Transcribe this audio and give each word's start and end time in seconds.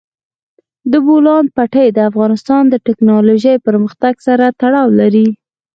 د 0.91 0.93
بولان 1.05 1.45
پټي 1.55 1.87
د 1.93 1.99
افغانستان 2.09 2.63
د 2.69 2.75
تکنالوژۍ 2.87 3.55
پرمختګ 3.67 4.13
سره 4.27 4.45
تړاو 4.61 4.87
لري. 4.99 5.27